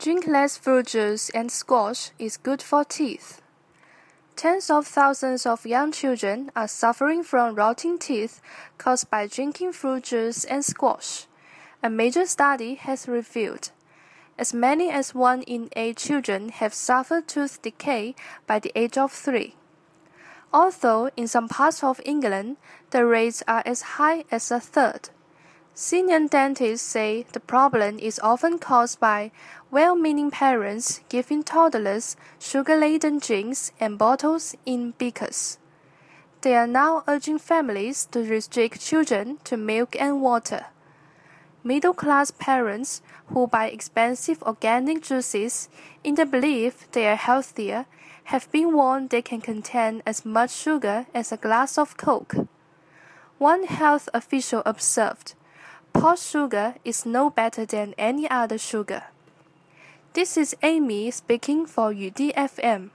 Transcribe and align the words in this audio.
Drink 0.00 0.26
less 0.26 0.56
fruit 0.56 0.86
juice 0.86 1.28
and 1.28 1.52
squash 1.52 2.12
is 2.18 2.38
good 2.38 2.62
for 2.62 2.84
teeth. 2.84 3.42
Tens 4.34 4.70
of 4.70 4.86
thousands 4.86 5.44
of 5.44 5.66
young 5.66 5.92
children 5.92 6.50
are 6.56 6.68
suffering 6.68 7.22
from 7.22 7.54
rotting 7.54 7.98
teeth 7.98 8.40
caused 8.78 9.10
by 9.10 9.26
drinking 9.26 9.74
fruit 9.74 10.04
juice 10.04 10.46
and 10.46 10.64
squash. 10.64 11.26
A 11.82 11.90
major 11.90 12.24
study 12.24 12.76
has 12.76 13.08
revealed 13.08 13.72
as 14.38 14.54
many 14.54 14.88
as 14.88 15.14
one 15.14 15.42
in 15.42 15.68
eight 15.76 15.98
children 15.98 16.48
have 16.48 16.72
suffered 16.72 17.28
tooth 17.28 17.60
decay 17.60 18.14
by 18.46 18.58
the 18.58 18.72
age 18.74 18.96
of 18.96 19.12
three. 19.12 19.54
Although 20.50 21.10
in 21.14 21.28
some 21.28 21.46
parts 21.46 21.84
of 21.84 22.00
England 22.06 22.56
the 22.88 23.04
rates 23.04 23.42
are 23.46 23.62
as 23.66 24.00
high 24.00 24.24
as 24.30 24.50
a 24.50 24.60
third. 24.60 25.10
Senior 25.74 26.28
dentists 26.28 26.86
say 26.86 27.24
the 27.32 27.40
problem 27.40 27.98
is 27.98 28.20
often 28.22 28.58
caused 28.58 29.00
by 29.00 29.30
well 29.70 29.94
meaning 29.96 30.30
parents 30.30 31.00
giving 31.08 31.42
toddlers 31.42 32.16
sugar 32.38 32.76
laden 32.76 33.18
drinks 33.18 33.72
and 33.80 33.96
bottles 33.96 34.54
in 34.66 34.92
beakers. 34.98 35.58
They 36.42 36.56
are 36.56 36.66
now 36.66 37.04
urging 37.06 37.38
families 37.38 38.06
to 38.12 38.24
restrict 38.24 38.80
children 38.80 39.38
to 39.44 39.56
milk 39.56 39.94
and 39.98 40.20
water. 40.20 40.66
Middle 41.62 41.94
class 41.94 42.30
parents 42.30 43.02
who 43.28 43.46
buy 43.46 43.68
expensive 43.68 44.42
organic 44.42 45.02
juices 45.02 45.68
in 46.02 46.14
the 46.14 46.26
belief 46.26 46.90
they 46.92 47.06
are 47.06 47.16
healthier 47.16 47.86
have 48.24 48.50
been 48.50 48.72
warned 48.72 49.10
they 49.10 49.22
can 49.22 49.40
contain 49.40 50.02
as 50.06 50.24
much 50.24 50.50
sugar 50.50 51.06
as 51.14 51.30
a 51.30 51.36
glass 51.36 51.78
of 51.78 51.96
Coke. 51.96 52.34
One 53.38 53.64
health 53.64 54.08
official 54.14 54.62
observed 54.64 55.34
Pot 55.92 56.18
sugar 56.18 56.74
is 56.84 57.04
no 57.04 57.30
better 57.30 57.66
than 57.66 57.94
any 57.98 58.28
other 58.30 58.58
sugar. 58.58 59.04
This 60.12 60.36
is 60.36 60.56
Amy 60.62 61.10
speaking 61.10 61.66
for 61.66 61.92
YudiFM. 61.92 62.90